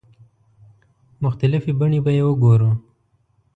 مختلفې 1.23 1.71
بڼې 1.79 1.99
به 2.05 2.11
یې 2.17 2.23
وګورو. 2.27 2.71